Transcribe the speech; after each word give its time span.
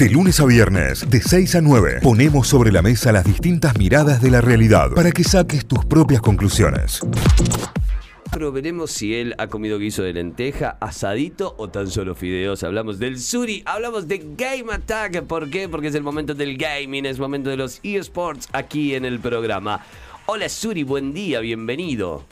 De 0.00 0.08
lunes 0.08 0.40
a 0.40 0.46
viernes, 0.46 1.10
de 1.10 1.20
6 1.20 1.56
a 1.56 1.60
9, 1.60 1.98
ponemos 2.02 2.48
sobre 2.48 2.72
la 2.72 2.80
mesa 2.80 3.12
las 3.12 3.22
distintas 3.22 3.76
miradas 3.76 4.22
de 4.22 4.30
la 4.30 4.40
realidad 4.40 4.92
para 4.94 5.12
que 5.12 5.22
saques 5.22 5.66
tus 5.66 5.84
propias 5.84 6.22
conclusiones. 6.22 7.00
Pero 8.32 8.50
veremos 8.50 8.92
si 8.92 9.14
él 9.14 9.34
ha 9.36 9.48
comido 9.48 9.78
guiso 9.78 10.02
de 10.02 10.14
lenteja, 10.14 10.78
asadito 10.80 11.54
o 11.58 11.68
tan 11.68 11.90
solo 11.90 12.14
fideos. 12.14 12.62
Hablamos 12.62 12.98
del 12.98 13.18
Suri, 13.18 13.62
hablamos 13.66 14.08
de 14.08 14.24
Game 14.38 14.72
Attack. 14.72 15.24
¿Por 15.24 15.50
qué? 15.50 15.68
Porque 15.68 15.88
es 15.88 15.94
el 15.94 16.02
momento 16.02 16.32
del 16.32 16.56
gaming, 16.56 17.04
es 17.04 17.16
el 17.16 17.20
momento 17.20 17.50
de 17.50 17.58
los 17.58 17.78
eSports 17.82 18.48
aquí 18.54 18.94
en 18.94 19.04
el 19.04 19.20
programa. 19.20 19.84
Hola 20.24 20.48
Suri, 20.48 20.82
buen 20.82 21.12
día, 21.12 21.40
bienvenido. 21.40 22.24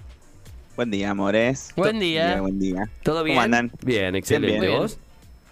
Buen 0.74 0.90
día, 0.90 1.10
amores. 1.10 1.68
Buen 1.76 2.00
día. 2.00 2.40
Buen 2.40 2.58
día. 2.58 2.88
¿Todo 3.02 3.22
bien? 3.24 3.36
¿Cómo 3.36 3.44
andan? 3.44 3.72
Bien, 3.84 4.14
excelente. 4.16 4.66
bien. 4.66 4.78
¿Vos? 4.78 4.98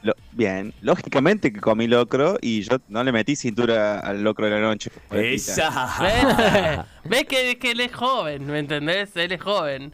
Lo- 0.07 0.14
bien. 0.32 0.73
Lógicamente 0.82 1.52
que 1.52 1.61
comí 1.61 1.86
locro 1.88 2.38
y 2.41 2.62
yo 2.62 2.79
no 2.88 3.02
le 3.02 3.11
metí 3.12 3.34
cintura 3.37 3.98
al 3.98 4.23
locro 4.23 4.47
de 4.47 4.52
la 4.52 4.60
noche. 4.60 4.91
Esa. 5.10 5.97
¿Ves? 6.01 6.87
¿Ves 7.05 7.24
que, 7.24 7.59
que 7.59 7.73
él 7.73 7.80
es 7.80 7.92
joven? 7.92 8.47
¿Me 8.47 8.61
entendés? 8.61 9.11
Él 9.16 9.33
es 9.33 9.41
joven. 9.42 9.92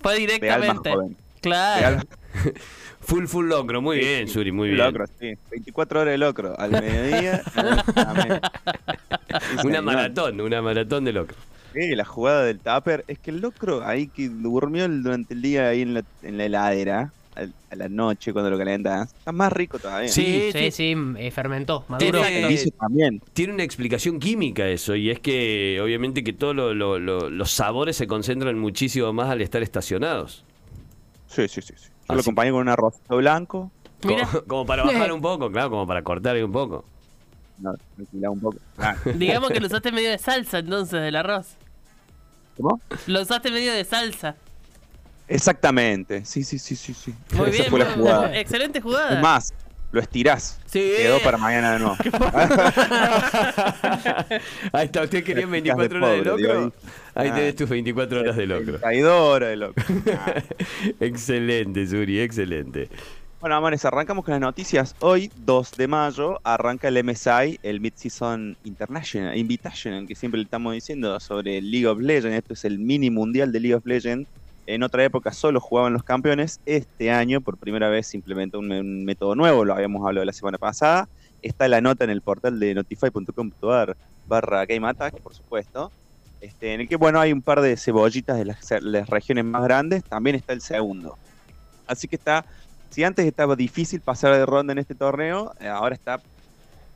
Fue 0.00 0.14
De 0.14 0.20
alma 0.24 0.26
directamente. 0.74 0.90
joven. 0.92 1.16
Claro. 1.40 1.80
De 1.80 1.86
alma- 1.86 2.04
Full, 3.00 3.26
full 3.26 3.48
locro. 3.48 3.82
Muy 3.82 3.98
Sí, 4.00 4.04
bien, 4.06 4.28
Suri, 4.28 4.50
muy 4.50 4.68
bien. 4.70 4.78
Locro, 4.80 5.04
sí. 5.20 5.34
24 5.50 6.00
horas 6.00 6.12
de 6.12 6.18
locro. 6.18 6.58
Al 6.58 6.70
mediodía. 6.70 7.42
Una 9.64 9.82
maratón, 9.82 10.40
una 10.40 10.62
maratón 10.62 11.04
de 11.04 11.12
locro. 11.12 11.36
Sí, 11.74 11.94
la 11.94 12.04
jugada 12.04 12.44
del 12.44 12.60
tupper. 12.60 13.04
Es 13.08 13.18
que 13.18 13.30
el 13.30 13.40
locro 13.40 13.84
ahí 13.84 14.06
que 14.06 14.28
durmió 14.28 14.88
durante 14.88 15.34
el 15.34 15.42
día 15.42 15.68
ahí 15.68 15.82
en 15.82 15.94
la, 15.94 16.02
en 16.22 16.38
la 16.38 16.44
heladera. 16.44 17.12
A 17.36 17.74
la 17.74 17.88
noche 17.88 18.32
cuando 18.32 18.48
lo 18.50 18.56
calentas. 18.58 19.12
Está 19.12 19.32
más 19.32 19.52
rico 19.52 19.78
todavía. 19.78 20.08
Sí, 20.08 20.50
Sí, 20.52 20.70
sí, 20.70 20.70
sí, 20.70 20.96
eh, 21.18 21.30
fermentó, 21.32 21.84
maduro. 21.88 22.22
Tiene- 22.22 22.70
también. 22.78 23.20
Tiene 23.32 23.54
una 23.54 23.64
explicación 23.64 24.20
química 24.20 24.68
eso, 24.68 24.94
y 24.94 25.10
es 25.10 25.18
que 25.18 25.80
obviamente 25.82 26.22
que 26.22 26.32
todos 26.32 26.54
lo- 26.54 26.74
lo- 26.74 26.98
lo- 27.00 27.28
los 27.30 27.50
sabores 27.50 27.96
se 27.96 28.06
concentran 28.06 28.58
muchísimo 28.58 29.12
más 29.12 29.30
al 29.30 29.40
estar 29.40 29.62
estacionados. 29.62 30.44
Sí, 31.26 31.48
sí, 31.48 31.60
sí. 31.60 31.74
sí. 31.76 31.86
Yo 31.88 31.90
Así- 32.08 32.14
lo 32.14 32.20
acompañé 32.20 32.50
con 32.52 32.60
un 32.60 32.68
arrocito 32.68 33.16
blanco. 33.16 33.72
Como, 34.02 34.16
como 34.46 34.66
para 34.66 34.84
bajar 34.84 35.12
un 35.12 35.20
poco, 35.20 35.50
claro, 35.50 35.70
como 35.70 35.86
para 35.86 36.02
cortar 36.04 36.36
ahí 36.36 36.42
un 36.42 36.52
poco. 36.52 36.84
No, 37.58 37.72
un 38.30 38.40
poco. 38.40 38.58
Ah, 38.78 38.94
Digamos 39.16 39.50
que 39.50 39.58
lo 39.60 39.66
usaste 39.66 39.90
medio 39.90 40.10
de 40.10 40.18
salsa 40.18 40.58
entonces 40.58 41.00
del 41.00 41.16
arroz. 41.16 41.56
¿Cómo? 42.56 42.80
Lo 43.08 43.22
usaste 43.22 43.50
medio 43.50 43.72
de 43.72 43.84
salsa. 43.84 44.36
Exactamente. 45.28 46.24
Sí, 46.24 46.44
sí, 46.44 46.58
sí, 46.58 46.76
sí, 46.76 46.94
sí. 46.94 47.14
Muy 47.32 47.48
Esa 47.48 47.58
bien. 47.58 47.70
fue 47.70 47.78
la 47.78 47.84
muy- 47.86 47.94
jugada. 47.94 48.38
Excelente 48.38 48.80
jugada. 48.80 49.14
Es 49.16 49.20
más, 49.22 49.54
lo 49.92 50.00
estirás. 50.00 50.58
Sí. 50.66 50.92
Quedó 50.96 51.20
para 51.20 51.38
mañana 51.38 51.72
de 51.72 51.78
nuevo. 51.78 51.96
Ahí 54.72 54.86
está, 54.86 55.02
¿usted 55.02 55.22
quería 55.24 55.46
Prácticas 55.46 55.76
24 55.76 55.98
de 55.98 56.04
horas 56.04 56.24
de 56.24 56.42
locro? 56.42 56.72
Ahí 57.14 57.28
Ah. 57.30 57.34
tenés 57.34 57.56
tus 57.56 57.68
24 57.68 58.20
horas 58.20 58.36
de 58.36 58.46
locro. 58.46 58.78
Traidora 58.78 59.48
de 59.48 59.56
locro. 59.56 59.84
Ah. 60.12 60.42
excelente, 61.00 61.86
Suri, 61.86 62.20
excelente. 62.20 62.88
Bueno, 63.40 63.56
amores, 63.56 63.84
arrancamos 63.84 64.24
con 64.24 64.32
las 64.32 64.40
noticias. 64.40 64.96
Hoy, 65.00 65.30
2 65.44 65.72
de 65.72 65.86
mayo, 65.86 66.40
arranca 66.44 66.88
el 66.88 67.04
MSI, 67.04 67.60
el 67.62 67.78
Mid-Season 67.78 68.56
International, 68.64 69.36
Invitational, 69.36 70.06
que 70.06 70.14
siempre 70.14 70.38
le 70.38 70.44
estamos 70.44 70.72
diciendo 70.72 71.20
sobre 71.20 71.60
League 71.60 71.86
of 71.86 72.00
Legends. 72.00 72.38
Esto 72.38 72.54
es 72.54 72.64
el 72.64 72.78
mini 72.78 73.10
mundial 73.10 73.52
de 73.52 73.60
League 73.60 73.74
of 73.74 73.84
Legends. 73.84 74.28
En 74.66 74.82
otra 74.82 75.04
época 75.04 75.32
solo 75.32 75.60
jugaban 75.60 75.92
los 75.92 76.02
campeones. 76.02 76.60
Este 76.64 77.10
año, 77.10 77.40
por 77.40 77.58
primera 77.58 77.88
vez, 77.88 78.06
se 78.06 78.16
implementó 78.16 78.58
un, 78.58 79.04
método 79.04 79.34
nuevo, 79.34 79.64
lo 79.64 79.74
habíamos 79.74 80.06
hablado 80.06 80.24
la 80.24 80.32
semana 80.32 80.58
pasada. 80.58 81.08
Está 81.42 81.68
la 81.68 81.80
nota 81.80 82.04
en 82.04 82.10
el 82.10 82.22
portal 82.22 82.58
de 82.58 82.74
notify.com.ar 82.74 83.96
barra 84.26 84.64
Game 84.64 84.88
Attack, 84.88 85.20
por 85.20 85.34
supuesto. 85.34 85.92
Este, 86.40 86.74
en 86.74 86.82
el 86.82 86.88
que, 86.88 86.96
bueno, 86.96 87.20
hay 87.20 87.32
un 87.32 87.42
par 87.42 87.60
de 87.60 87.76
cebollitas 87.76 88.38
de 88.38 88.44
las, 88.46 88.70
las 88.82 89.08
regiones 89.08 89.44
más 89.44 89.64
grandes. 89.64 90.04
También 90.04 90.36
está 90.36 90.52
el 90.52 90.60
segundo. 90.60 91.18
Así 91.86 92.08
que 92.08 92.16
está 92.16 92.46
si 92.94 93.02
antes 93.02 93.26
estaba 93.26 93.56
difícil 93.56 94.00
pasar 94.00 94.32
de 94.34 94.46
ronda 94.46 94.72
en 94.72 94.78
este 94.78 94.94
torneo, 94.94 95.52
eh, 95.58 95.66
ahora 95.66 95.96
está 95.96 96.20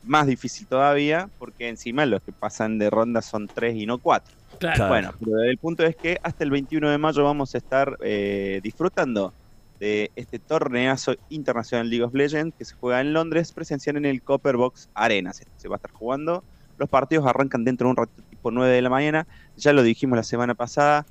más 0.03 0.27
difícil 0.27 0.67
todavía, 0.67 1.29
porque 1.39 1.67
encima 1.67 2.05
los 2.05 2.21
que 2.21 2.31
pasan 2.31 2.77
de 2.79 2.89
ronda 2.89 3.21
son 3.21 3.47
3 3.47 3.75
y 3.75 3.85
no 3.85 3.97
4. 3.97 4.35
Claro. 4.59 4.87
Bueno, 4.87 5.13
pero 5.19 5.41
el 5.41 5.57
punto 5.57 5.85
es 5.85 5.95
que 5.95 6.19
hasta 6.23 6.43
el 6.43 6.51
21 6.51 6.89
de 6.89 6.97
mayo 6.97 7.23
vamos 7.23 7.55
a 7.55 7.57
estar 7.57 7.97
eh, 8.01 8.59
disfrutando 8.63 9.33
de 9.79 10.11
este 10.15 10.39
torneazo 10.39 11.15
internacional 11.29 11.89
League 11.89 12.03
of 12.03 12.13
Legends 12.13 12.55
que 12.57 12.65
se 12.65 12.75
juega 12.75 12.99
en 12.99 13.13
Londres, 13.13 13.53
presencial 13.53 13.95
en 13.95 14.05
el 14.05 14.21
Copper 14.21 14.57
Box 14.57 14.89
Arena. 14.93 15.31
Se, 15.31 15.45
se 15.57 15.67
va 15.69 15.75
a 15.75 15.77
estar 15.77 15.91
jugando. 15.91 16.43
Los 16.77 16.89
partidos 16.89 17.25
arrancan 17.25 17.63
dentro 17.63 17.87
de 17.87 17.91
un 17.91 17.97
ratito 17.97 18.23
tipo 18.29 18.51
9 18.51 18.73
de 18.73 18.81
la 18.81 18.89
mañana. 18.89 19.27
Ya 19.57 19.73
lo 19.73 19.83
dijimos 19.83 20.17
la 20.17 20.23
semana 20.23 20.55
pasada. 20.55 21.05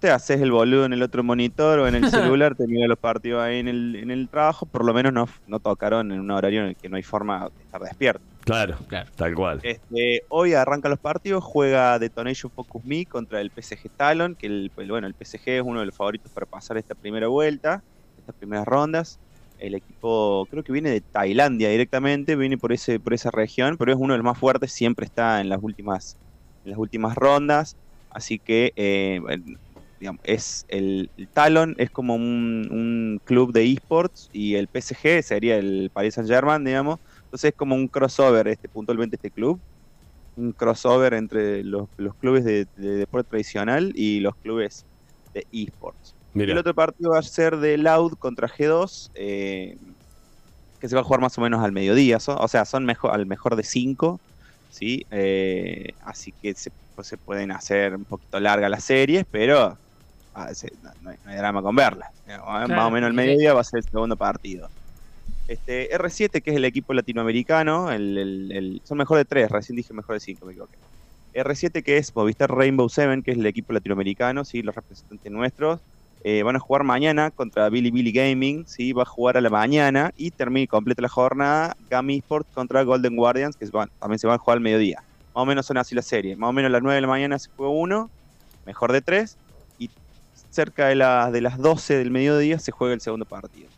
Te 0.00 0.10
haces 0.10 0.40
el 0.40 0.52
boludo 0.52 0.84
en 0.84 0.92
el 0.92 1.02
otro 1.02 1.24
monitor 1.24 1.80
o 1.80 1.88
en 1.88 1.94
el 1.96 2.02
celular, 2.10 2.54
te 2.54 2.66
mira 2.68 2.86
los 2.86 2.98
partidos 2.98 3.42
ahí 3.42 3.58
en 3.58 3.68
el, 3.68 3.96
en 3.96 4.10
el 4.10 4.28
trabajo. 4.30 4.66
Por 4.66 4.84
lo 4.84 4.94
menos 4.94 5.12
no, 5.12 5.26
no 5.46 5.60
tocaron 5.60 6.12
en 6.12 6.20
un 6.20 6.30
horario 6.30 6.60
en 6.62 6.66
el 6.68 6.76
que 6.76 6.88
no 6.88 6.96
hay 6.96 7.02
forma 7.02 7.48
de 7.56 7.62
estar 7.64 7.80
despierto. 7.82 8.24
Claro, 8.44 8.78
Claro. 8.88 9.10
tal 9.16 9.34
cual. 9.34 9.60
Este, 9.62 10.22
hoy 10.28 10.54
arrancan 10.54 10.90
los 10.90 11.00
partidos, 11.00 11.42
juega 11.44 11.98
Detonation 11.98 12.50
Focus 12.52 12.84
Me 12.84 13.06
contra 13.06 13.40
el 13.40 13.50
PSG 13.50 13.90
Talon, 13.96 14.36
que 14.36 14.46
el, 14.46 14.72
el- 14.76 14.88
bueno, 14.90 15.06
el 15.08 15.14
PSG 15.14 15.48
es 15.58 15.62
uno 15.64 15.80
de 15.80 15.86
los 15.86 15.96
favoritos 15.96 16.32
para 16.32 16.46
pasar 16.46 16.78
esta 16.78 16.94
primera 16.94 17.26
vuelta, 17.28 17.84
estas 18.16 18.36
primeras 18.36 18.66
rondas. 18.66 19.20
El 19.56 19.74
equipo 19.74 20.46
creo 20.48 20.62
que 20.62 20.72
viene 20.72 20.90
de 20.90 21.00
Tailandia 21.00 21.68
directamente, 21.70 22.36
viene 22.36 22.56
por 22.58 22.72
ese, 22.72 23.00
por 23.00 23.12
esa 23.14 23.30
región, 23.32 23.76
pero 23.76 23.92
es 23.92 23.98
uno 24.00 24.14
de 24.14 24.18
los 24.18 24.24
más 24.24 24.38
fuertes, 24.38 24.72
siempre 24.72 25.04
está 25.06 25.40
en 25.40 25.48
las 25.48 25.58
últimas, 25.60 26.16
en 26.62 26.70
las 26.70 26.78
últimas 26.78 27.16
rondas. 27.16 27.76
Así 28.10 28.38
que 28.38 28.72
eh, 28.76 29.18
bueno, 29.20 29.44
digamos, 29.98 30.20
es 30.24 30.64
el, 30.68 31.10
el 31.16 31.28
Talon 31.28 31.74
es 31.78 31.90
como 31.90 32.14
un, 32.14 32.68
un 32.70 33.20
club 33.24 33.52
de 33.52 33.64
esports 33.72 34.28
y 34.32 34.54
el 34.54 34.68
PSG 34.68 35.22
sería 35.22 35.56
el 35.56 35.90
Paris 35.92 36.14
Saint 36.14 36.28
Germain, 36.30 36.64
digamos. 36.64 36.98
Entonces 37.24 37.50
es 37.50 37.56
como 37.56 37.74
un 37.74 37.88
crossover, 37.88 38.48
este 38.48 38.68
puntualmente 38.68 39.16
este 39.16 39.30
club. 39.30 39.60
Un 40.36 40.52
crossover 40.52 41.14
entre 41.14 41.64
los, 41.64 41.88
los 41.96 42.14
clubes 42.14 42.44
de, 42.44 42.66
de 42.76 42.90
deporte 42.96 43.28
tradicional 43.28 43.92
y 43.94 44.20
los 44.20 44.36
clubes 44.36 44.86
de 45.34 45.46
esports. 45.52 46.14
El 46.34 46.58
otro 46.58 46.74
partido 46.74 47.10
va 47.10 47.18
a 47.18 47.22
ser 47.22 47.56
de 47.56 47.76
Loud 47.78 48.14
contra 48.14 48.48
G2, 48.48 49.10
eh, 49.14 49.76
que 50.78 50.88
se 50.88 50.94
va 50.94 51.00
a 51.00 51.04
jugar 51.04 51.20
más 51.20 51.36
o 51.38 51.40
menos 51.40 51.62
al 51.64 51.72
mediodía. 51.72 52.18
o 52.26 52.48
sea, 52.48 52.64
son 52.64 52.84
mejor, 52.84 53.12
al 53.12 53.26
mejor 53.26 53.56
de 53.56 53.64
5. 53.64 54.20
¿sí? 54.68 55.06
Eh, 55.10 55.94
así 56.00 56.32
que 56.32 56.54
se, 56.54 56.70
pues, 56.94 57.08
se 57.08 57.18
pueden 57.18 57.50
hacer 57.50 57.96
un 57.96 58.04
poquito 58.04 58.38
largas 58.40 58.70
las 58.70 58.84
series, 58.84 59.24
pero 59.30 59.80
no, 60.80 60.90
no 61.00 61.10
hay, 61.30 61.36
drama 61.36 61.62
con 61.62 61.74
verlas. 61.76 62.08
Eh, 62.26 62.38
Más 62.38 62.70
o 62.86 62.90
menos 62.90 63.10
sí. 63.10 63.16
mediodía 63.16 63.54
va 63.54 63.60
a 63.60 63.64
ser 63.64 63.78
el 63.78 63.84
segundo 63.84 64.16
partido. 64.16 64.70
Este, 65.46 65.88
R7, 65.96 66.42
que 66.42 66.50
es 66.50 66.56
el 66.56 66.64
equipo 66.64 66.92
latinoamericano, 66.92 67.90
el, 67.90 68.18
el- 68.18 68.52
el- 68.52 68.82
son 68.84 68.98
mejor 68.98 69.16
de 69.18 69.24
3, 69.24 69.50
recién 69.50 69.76
dije 69.76 69.94
mejor 69.94 70.16
de 70.16 70.20
5, 70.20 70.44
me 70.46 70.52
equivoqué. 70.52 70.78
R7, 71.32 71.82
que 71.82 71.96
es 71.98 72.14
Movistar 72.14 72.50
Rainbow 72.50 72.88
Seven, 72.88 73.22
que 73.22 73.30
es 73.32 73.38
el 73.38 73.46
equipo 73.46 73.72
latinoamericano, 73.72 74.44
¿sí? 74.44 74.62
los 74.62 74.74
representantes 74.74 75.32
nuestros, 75.32 75.80
eh, 76.20 76.42
van 76.42 76.56
a 76.56 76.58
jugar 76.60 76.84
mañana 76.84 77.30
contra 77.30 77.68
Billy 77.70 77.90
Billy 77.90 78.12
Gaming, 78.12 78.66
¿sí? 78.66 78.92
va 78.92 79.02
a 79.02 79.06
jugar 79.06 79.36
a 79.38 79.40
la 79.40 79.50
mañana 79.50 80.10
y 80.16 80.32
termina 80.32 80.64
y 80.64 80.66
completa 80.66 81.00
la 81.02 81.08
jornada 81.08 81.74
Gami 81.78 82.18
Esports 82.18 82.50
contra 82.52 82.82
Golden 82.82 83.16
Guardians, 83.16 83.56
que 83.56 83.66
van- 83.72 83.88
también 83.98 84.18
se 84.18 84.26
van 84.26 84.36
a 84.36 84.38
jugar 84.38 84.56
al 84.58 84.62
mediodía. 84.62 85.02
Más 85.34 85.42
o 85.42 85.46
menos 85.46 85.66
son 85.66 85.78
así 85.78 85.94
las 85.94 86.06
series. 86.06 86.36
Más 86.36 86.50
o 86.50 86.52
menos 86.52 86.68
a 86.70 86.72
las 86.72 86.82
9 86.82 86.96
de 86.96 87.00
la 87.02 87.06
mañana 87.08 87.38
se 87.38 87.48
juega 87.54 87.72
uno, 87.72 88.10
mejor 88.64 88.92
de 88.92 89.00
3, 89.02 89.38
y 89.46 89.47
cerca 90.50 90.86
de, 90.88 90.94
la- 90.94 91.30
de 91.30 91.40
las 91.40 91.58
12 91.58 91.96
del 91.96 92.10
mediodía 92.10 92.58
se 92.58 92.72
juega 92.72 92.94
el 92.94 93.00
segundo 93.00 93.24
partido. 93.24 93.68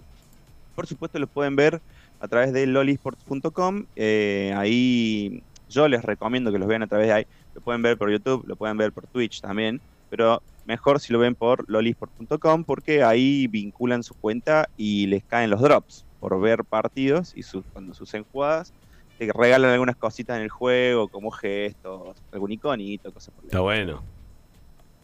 Por 0.74 0.86
supuesto 0.86 1.18
lo 1.18 1.26
pueden 1.26 1.56
ver 1.56 1.80
a 2.20 2.28
través 2.28 2.52
de 2.52 2.66
lolisports.com. 2.66 3.84
eh, 3.96 4.54
ahí 4.56 5.42
yo 5.68 5.86
les 5.88 6.02
recomiendo 6.02 6.50
que 6.52 6.58
los 6.58 6.66
vean 6.68 6.82
a 6.82 6.86
través 6.86 7.06
de 7.06 7.12
ahí. 7.12 7.24
Lo 7.54 7.60
pueden 7.60 7.82
ver 7.82 7.96
por 7.96 8.10
YouTube, 8.10 8.44
lo 8.46 8.56
pueden 8.56 8.76
ver 8.76 8.92
por 8.92 9.06
Twitch 9.06 9.40
también, 9.40 9.80
pero 10.08 10.42
mejor 10.66 11.00
si 11.00 11.12
lo 11.12 11.18
ven 11.18 11.34
por 11.34 11.64
lolisport.com 11.68 12.64
porque 12.64 13.02
ahí 13.02 13.46
vinculan 13.46 14.02
su 14.02 14.14
cuenta 14.14 14.68
y 14.76 15.06
les 15.06 15.24
caen 15.24 15.50
los 15.50 15.60
drops 15.60 16.04
por 16.18 16.40
ver 16.40 16.64
partidos 16.64 17.32
y 17.36 17.42
sus, 17.42 17.64
cuando 17.72 17.94
suceden 17.94 18.24
jugadas 18.32 18.72
te 19.18 19.30
regalan 19.32 19.70
algunas 19.70 19.96
cositas 19.96 20.36
en 20.38 20.42
el 20.44 20.48
juego 20.50 21.08
como 21.08 21.30
gestos, 21.30 22.16
algún 22.32 22.52
iconito, 22.52 23.12
cosas 23.12 23.34
por 23.34 23.44
está 23.44 23.60
bueno. 23.60 24.02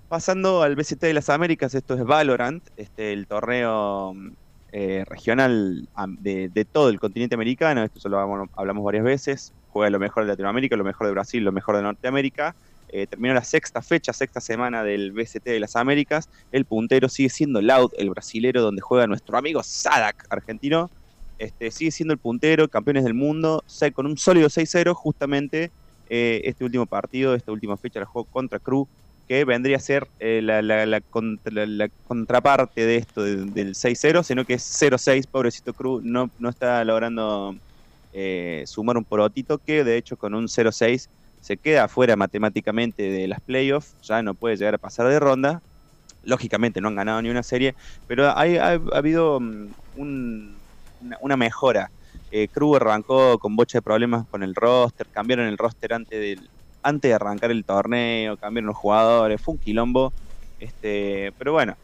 Pasando 0.09 0.63
al 0.63 0.77
BCT 0.77 1.07
de 1.09 1.15
las 1.15 1.29
Américas, 1.31 1.75
esto 1.75 1.95
es 1.95 2.05
Valorant, 2.05 2.65
este, 2.77 3.13
el 3.13 3.27
torneo 3.27 4.13
eh, 4.73 5.03
regional 5.05 5.89
de, 6.19 6.49
todo 6.71 6.91
el 6.91 7.01
continente 7.01 7.35
americano, 7.35 7.83
esto 7.83 7.99
solo 7.99 8.19
hablamos, 8.21 8.49
hablamos 8.53 8.85
varias 8.85 9.03
veces, 9.05 9.53
juega 9.67 9.91
lo 9.91 9.99
mejor 9.99 10.23
de 10.25 10.29
Latinoamérica, 10.31 10.77
lo 10.77 10.85
mejor 10.85 11.09
de 11.09 11.13
Brasil, 11.13 11.43
lo 11.43 11.51
mejor 11.51 11.75
de 11.77 11.83
Norteamérica, 11.83 12.57
eh, 12.89 13.09
terminó 13.09 13.35
la 13.35 13.43
sexta 13.43 13.83
fecha, 13.83 14.13
sexta 14.13 14.41
semana 14.41 14.85
del 14.85 15.11
BCT 15.13 15.51
de 15.51 15.59
las 15.61 15.75
Américas, 15.75 16.29
el 16.53 16.67
puntero 16.67 17.09
sigue 17.09 17.29
siendo 17.31 17.61
Loud, 17.61 17.91
el 17.99 18.11
brasilero 18.11 18.63
donde 18.63 18.83
juega 18.83 19.09
nuestro 19.09 19.37
amigo 19.37 19.61
Sadak, 19.65 20.25
argentino, 20.31 20.93
Este, 21.39 21.71
sigue 21.71 21.91
siendo 21.91 22.15
el 22.15 22.21
puntero, 22.21 22.69
campeones 22.69 23.05
del 23.05 23.15
mundo, 23.15 23.63
se- 23.67 23.93
con 23.93 24.07
un 24.07 24.17
sólido 24.17 24.49
6-0, 24.49 24.95
justamente 24.95 25.71
eh, 26.09 26.41
este 26.45 26.65
último 26.65 26.87
partido, 26.87 27.35
esta 27.35 27.53
última 27.53 27.77
fecha 27.77 28.01
la 28.01 28.07
jugó 28.07 28.25
contra 28.27 28.59
Cruz, 28.61 28.89
que 29.27 29.45
vendría 29.45 29.77
a 29.79 29.81
ser 29.81 30.09
eh, 30.19 30.41
la, 30.43 30.63
la- 30.63 30.87
la 30.87 31.01
contra- 31.03 31.53
la- 31.53 31.67
la 31.67 31.89
contraparte 32.05 32.87
de 32.87 32.97
esto 32.97 33.23
de- 33.23 33.47
del 33.47 33.75
6-0, 33.75 34.23
sino 34.23 34.45
que 34.45 34.55
es 34.55 34.63
0-6, 34.65 35.27
pobrecito 35.27 35.75
Cruz, 35.75 36.03
no, 36.05 36.31
está 36.49 36.85
logrando 36.85 37.55
eh, 38.13 38.65
sumar 38.67 38.97
un 38.97 39.05
porotito, 39.05 39.59
que 39.59 39.85
de 39.85 39.97
hecho 39.97 40.17
con 40.17 40.35
un 40.35 40.49
0-6 40.49 41.11
se 41.41 41.59
queda 41.59 41.85
afuera 41.85 42.17
matemáticamente 42.17 43.03
de 43.11 43.29
las 43.29 43.41
playoffs, 43.43 43.97
ya 44.03 44.23
no 44.23 44.35
puede 44.35 44.57
llegar 44.57 44.75
a 44.75 44.79
pasar 44.79 45.09
de 45.09 45.21
ronda. 45.21 45.63
Lógicamente 46.23 46.81
no 46.81 46.89
han 46.89 46.97
ganado 46.97 47.23
ni 47.23 47.31
una 47.31 47.43
serie, 47.43 47.75
pero 48.07 48.37
hay, 48.37 48.57
ha, 48.57 48.71
ha 48.73 48.81
habido 48.99 49.39
mm, 49.41 49.73
un- 49.93 50.67
una, 51.21 51.37
mejora. 51.37 51.93
Eh, 52.31 52.49
Cruz 52.49 52.77
arrancó 52.77 53.39
con 53.39 53.55
bocha 53.57 53.79
de 53.79 53.83
problemas 53.83 54.27
con 54.29 54.43
el 54.43 54.55
roster, 54.55 55.09
cambiaron 55.11 55.47
el 55.47 55.59
roster 55.59 55.93
antes, 55.95 56.19
del, 56.21 56.51
antes 56.87 57.09
de 57.11 57.15
arrancar 57.15 57.51
el 57.51 57.65
torneo, 57.65 58.37
cambiaron 58.37 58.69
los 58.69 58.77
jugadores, 58.77 59.41
fue 59.41 59.55
un 59.55 59.59
quilombo. 59.61 60.13
Este, 60.61 61.33
pero 61.39 61.53
bueno, 61.53 61.77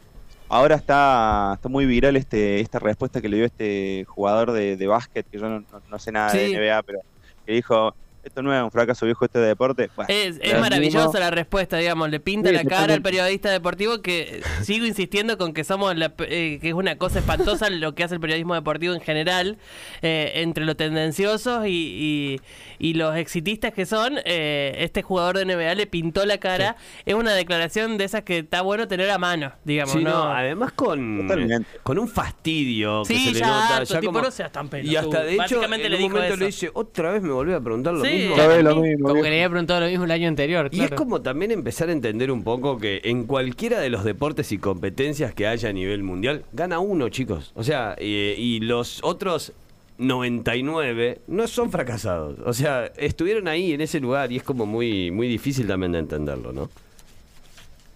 ahora 0.49 0.75
está, 0.75 1.53
está 1.55 1.69
muy 1.69 1.85
viral 1.85 2.15
este, 2.15 2.59
esta 2.59 2.79
respuesta 2.79 3.21
que 3.21 3.29
le 3.29 3.37
dio 3.37 3.45
este 3.45 4.05
jugador 4.07 4.51
de, 4.51 4.77
de 4.77 4.87
básquet, 4.87 5.25
que 5.29 5.37
yo 5.39 5.49
no, 5.49 5.59
no- 5.59 5.81
no 5.89 5.99
sé 5.99 6.11
nada 6.11 6.29
Sí. 6.29 6.37
de 6.37 6.55
NBA, 6.57 6.81
pero 6.83 6.99
que 7.45 7.53
dijo, 7.53 7.93
esto 8.23 8.41
no 8.41 8.55
es 8.55 8.63
un 8.63 8.71
fracaso 8.71 9.05
viejo 9.05 9.25
este 9.25 9.39
deporte. 9.39 9.89
Bueno, 9.95 10.07
Es, 10.13 10.39
es 10.41 10.53
lo 10.53 10.59
maravillosa 10.59 11.19
la 11.19 11.29
respuesta, 11.31 11.77
digamos. 11.77 12.09
Le 12.09 12.19
pinta 12.19 12.49
Sí, 12.49 12.55
la 12.55 12.63
cara 12.63 12.93
al 12.93 13.01
periodista 13.01 13.49
deportivo 13.51 14.01
que 14.01 14.37
eh, 14.37 14.41
sigo 14.63 14.85
insistiendo 14.85 15.37
con 15.37 15.53
que 15.53 15.63
somos 15.63 15.95
la 15.97 16.09
pe- 16.09 16.27
eh, 16.55 16.59
que 16.59 16.69
es 16.69 16.73
una 16.73 16.97
cosa 16.97 17.19
espantosa 17.19 17.69
lo 17.69 17.95
que 17.95 18.03
hace 18.03 18.15
el 18.15 18.21
periodismo 18.21 18.55
deportivo 18.55 18.93
en 18.93 19.01
general, 19.01 19.57
eh, 20.01 20.31
entre 20.35 20.65
lo 20.65 20.75
tendenciosos 20.75 21.65
y, 21.67 21.69
y- 21.69 22.41
y 22.79 22.93
los 22.95 23.15
exitistas 23.15 23.73
que 23.73 23.85
son. 23.85 24.17
eh, 24.25 24.75
este 24.79 25.01
jugador 25.01 25.37
de 25.37 25.45
NBA 25.45 25.75
le 25.75 25.87
pintó 25.87 26.25
la 26.25 26.37
cara. 26.37 26.75
Es 27.05 27.13
una 27.15 27.33
declaración 27.33 27.97
de 27.97 28.05
esas 28.05 28.23
que 28.23 28.39
está 28.39 28.61
bueno 28.61 28.87
tener 28.87 29.09
a 29.09 29.17
mano, 29.17 29.51
digamos. 29.63 29.93
Sí, 29.93 30.03
no, 30.03 30.09
¿no? 30.09 30.23
además 30.33 30.71
con, 30.73 31.21
Totalmente. 31.21 31.67
con 31.83 31.99
un 31.99 32.07
fastidio 32.07 33.03
que 33.03 33.13
Sí, 33.15 33.25
se 33.27 33.31
le 33.33 33.39
ya, 33.39 33.47
nota. 33.47 33.77
harto, 33.77 33.93
ya 33.93 33.99
tipo, 33.99 34.11
como- 34.13 34.25
no 34.25 34.31
seas 34.31 34.51
tan 34.51 34.69
pelotudo. 34.69 34.91
y 34.91 34.95
hasta 34.95 35.23
de 35.23 35.33
hecho, 35.35 35.63
en 35.63 35.69
le 35.71 35.95
un 35.97 36.01
momento 36.11 36.21
eso. 36.33 36.35
le 36.37 36.45
dice, 36.47 36.71
otra 36.73 37.11
vez 37.11 37.21
me 37.21 37.31
volvió 37.31 37.55
a 37.57 37.61
preguntar 37.61 37.93
lo 37.93 38.03
Sí, 38.03 38.09
mismo. 38.17 38.33
Otra 38.33 38.47
vez 38.47 38.63
lo 38.63 38.75
mismo, 38.77 39.09
Como 39.09 39.21
que 39.21 39.29
le 39.29 39.35
había 39.35 39.49
preguntado 39.49 39.81
lo 39.81 39.87
mismo 39.87 40.05
el 40.05 40.11
año 40.11 40.27
anterior. 40.27 40.69
Y 40.71 40.81
es 40.81 40.91
como 40.91 41.21
también 41.21 41.51
empezar 41.51 41.89
a 41.89 41.91
entender 41.91 42.31
un 42.31 42.43
poco 42.43 42.77
que 42.77 43.01
en 43.03 43.25
cualquiera 43.25 43.79
de 43.79 43.89
los 43.89 44.03
deportes 44.03 44.51
y 44.51 44.57
competencias 44.57 45.33
que 45.33 45.47
haya 45.47 45.69
a 45.69 45.73
nivel 45.73 46.03
mundial, 46.03 46.43
gana 46.53 46.79
uno, 46.79 47.09
chicos. 47.09 47.51
O 47.55 47.63
sea, 47.63 47.95
eh, 47.97 48.35
y 48.37 48.59
los 48.59 48.99
otros 49.03 49.53
99 49.97 51.19
no 51.27 51.47
son 51.47 51.71
fracasados. 51.71 52.39
O 52.45 52.53
sea, 52.53 52.85
estuvieron 52.97 53.47
ahí 53.47 53.73
en 53.73 53.81
ese 53.81 53.99
lugar 53.99 54.31
y 54.31 54.37
es 54.37 54.43
como 54.43 54.65
muy, 54.65 55.11
muy 55.11 55.27
difícil 55.27 55.67
también 55.67 55.91
de 55.91 55.99
entenderlo, 55.99 56.51
¿no? 56.51 56.69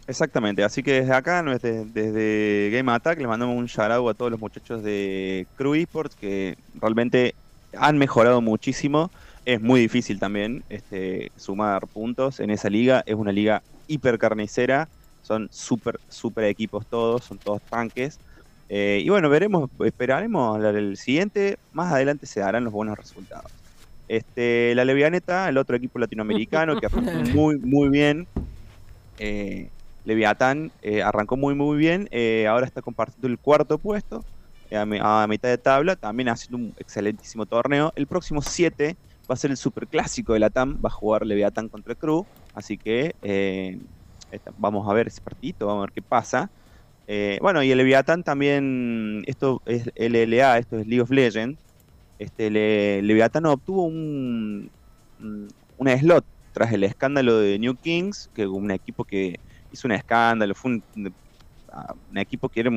Exactamente, 0.08 0.64
así 0.64 0.84
que 0.84 1.02
desde 1.02 1.14
acá, 1.14 1.44
desde, 1.44 1.84
desde 1.84 2.70
Game 2.72 2.90
Attack, 2.94 3.18
les 3.18 3.28
mandamos 3.28 3.58
un 3.58 3.66
shout 3.66 3.92
out 3.92 4.10
a 4.10 4.14
todos 4.14 4.32
los 4.32 4.40
muchachos 4.40 4.82
de 4.82 5.46
Crew 5.58 5.76
Esports 5.76 6.16
que 6.16 6.58
realmente 6.80 7.36
han 7.78 7.98
mejorado 7.98 8.40
muchísimo. 8.40 9.12
Es 9.48 9.62
muy 9.62 9.80
difícil 9.80 10.20
también 10.20 10.62
este, 10.68 11.32
sumar 11.38 11.88
puntos 11.88 12.42
en 12.42 12.50
esa 12.50 12.70
liga. 12.70 13.02
Es 13.06 13.16
una 13.16 13.32
liga 13.32 13.64
hiper 13.88 14.20
carnicera, 14.20 14.90
son 15.24 15.48
súper, 15.54 16.02
súper 16.10 16.44
equipos 16.44 16.86
todos, 16.86 17.24
son 17.24 17.38
todos 17.38 17.62
tanques. 17.62 18.20
Eh, 18.68 19.02
y 19.06 19.08
bueno, 19.08 19.30
veremos, 19.30 19.70
esperaremos 19.86 20.62
el 20.62 20.98
siguiente. 20.98 21.58
Más 21.72 21.94
adelante 21.94 22.26
se 22.26 22.42
darán 22.42 22.66
los 22.66 22.74
buenos 22.74 22.98
resultados. 22.98 23.50
Este, 24.10 24.76
la 24.76 24.84
Levianeta, 24.84 25.48
el 25.48 25.58
otro 25.58 25.78
equipo 25.78 25.98
latinoamericano 25.98 26.78
que 26.78 26.88
arrancó 26.88 27.12
muy, 27.34 27.58
muy 27.58 27.88
bien. 27.88 28.28
Eh, 29.18 29.70
Leviatán 30.04 30.74
eh, 30.82 31.02
arrancó 31.04 31.38
muy 31.38 31.56
muy 31.56 31.78
bien, 31.78 32.10
eh, 32.12 32.48
ahora 32.50 32.66
está 32.66 32.82
compartiendo 32.82 33.30
el 33.30 33.40
cuarto 33.40 33.78
puesto 33.78 34.26
a, 34.74 35.24
a 35.24 35.28
mitad 35.28 35.48
de 35.48 35.58
tabla, 35.58 35.96
también 35.96 36.28
haciendo 36.28 36.58
un 36.58 36.74
excelentísimo 36.78 37.46
torneo. 37.46 37.94
El 37.96 38.08
próximo 38.08 38.42
7 38.42 38.98
va 39.30 39.34
a 39.36 39.38
ser 39.38 39.52
el 39.52 39.58
superclásico 39.58 40.34
de 40.34 40.40
la 40.40 40.50
TAM, 40.50 40.82
va 40.84 40.90
a 40.90 40.92
jugar 40.92 41.26
Leviatán 41.26 41.70
contra 41.70 41.96
Crew, 41.96 42.28
así 42.54 42.78
que 42.78 43.16
eh, 43.22 43.80
vamos 44.56 44.88
a 44.90 44.94
ver 44.94 45.08
ese 45.08 45.22
partidito, 45.22 45.68
vamos 45.68 45.82
a 45.84 45.86
ver 45.88 45.92
qué 45.94 46.02
pasa. 46.02 46.52
Eh, 47.08 47.40
bueno, 47.42 47.64
y 47.64 47.72
el 47.72 47.78
Leviatán 47.80 48.24
también, 48.24 49.24
esto 49.28 49.62
es 49.66 49.90
LLA, 49.96 50.58
esto 50.60 50.78
es 50.80 50.88
League 50.88 51.02
of 51.02 51.12
Legends. 51.12 51.60
Este, 52.18 52.50
le- 52.52 53.02
Leviatán 53.04 53.46
obtuvo 53.48 53.86
un, 53.86 54.72
un- 55.20 55.50
una 55.78 55.98
slot 56.00 56.28
tras 56.54 56.74
el 56.74 56.84
escándalo 56.84 57.40
de 57.40 57.60
New 57.60 57.78
Kings, 57.78 58.30
que 58.34 58.48
un 58.48 58.72
equipo 58.72 59.06
que 59.06 59.42
hizo 59.72 59.88
un 59.88 59.94
escándalo, 59.94 60.56
fue 60.56 60.72
un, 60.74 60.86
un 62.10 62.18
equipo 62.18 62.50
que 62.50 62.62
era 62.62 62.72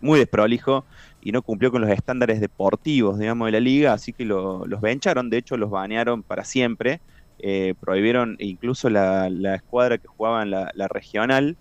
muy 0.00 0.18
desprolijo 0.18 0.86
y 1.22 1.32
no 1.32 1.42
cumplió 1.42 1.70
con 1.72 1.82
los 1.82 1.90
estándares 1.90 2.40
deportivos, 2.40 3.18
digamos, 3.18 3.46
de 3.46 3.52
la 3.52 3.60
liga, 3.60 3.92
así 3.94 4.12
que 4.12 4.24
lo- 4.26 4.66
los 4.66 4.80
bencharon, 4.82 5.30
de 5.30 5.38
hecho 5.38 5.56
los 5.56 5.70
banearon 5.70 6.24
para 6.24 6.44
siempre, 6.44 7.00
eh, 7.38 7.74
prohibieron 7.80 8.36
incluso 8.40 8.90
la, 8.90 9.30
la 9.30 9.56
escuadra 9.56 9.98
que 9.98 10.08
jugaba 10.08 10.42
en 10.42 10.50
la, 10.50 10.70
regional, 10.88 11.56